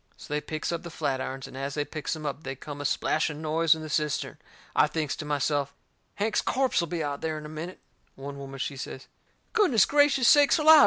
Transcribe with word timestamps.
So 0.17 0.33
they 0.33 0.41
picks 0.41 0.71
up 0.71 0.81
the 0.81 0.89
flatirons, 0.89 1.45
and 1.47 1.55
as 1.55 1.75
they 1.75 1.85
picks 1.85 2.15
em 2.15 2.25
up 2.25 2.41
they 2.41 2.55
come 2.55 2.81
a 2.81 2.85
splashing 2.85 3.39
noise 3.39 3.75
in 3.75 3.83
the 3.83 3.87
cistern. 3.89 4.39
I 4.75 4.87
thinks 4.87 5.15
to 5.17 5.25
myself, 5.25 5.75
Hank's 6.15 6.41
corpse'll 6.41 6.87
be 6.87 7.03
out 7.03 7.13
of 7.13 7.21
there 7.21 7.37
in 7.37 7.45
a 7.45 7.49
minute. 7.49 7.79
One 8.15 8.39
woman, 8.39 8.57
she 8.57 8.77
says: 8.77 9.05
"Goodness 9.53 9.85
gracious 9.85 10.27
sakes 10.27 10.57
alive! 10.57 10.79